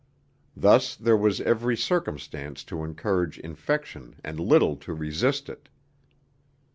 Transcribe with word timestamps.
Thus 0.57 0.95
there 0.95 1.15
was 1.15 1.39
every 1.41 1.77
circumstance 1.77 2.63
to 2.63 2.83
encourage 2.83 3.37
infection 3.37 4.15
and 4.23 4.39
little 4.39 4.75
to 4.77 4.95
resist 4.95 5.47
it. 5.47 5.69